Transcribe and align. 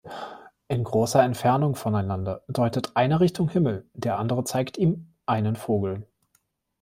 In 0.67 0.83
großer 0.83 1.21
Entfernung 1.21 1.75
voneinander 1.75 2.41
deutet 2.47 2.95
einer 2.95 3.19
Richtung 3.19 3.49
Himmel, 3.49 3.87
der 3.93 4.17
andere 4.17 4.43
zeigt 4.43 4.79
ihm 4.79 5.13
einen 5.27 5.55
Vogel. 5.55 6.07